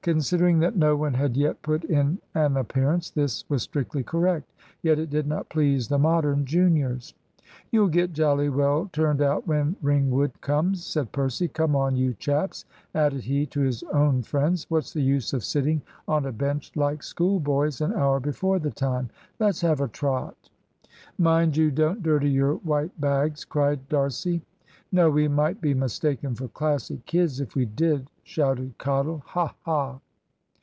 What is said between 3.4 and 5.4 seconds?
was strictly correct. Yet it did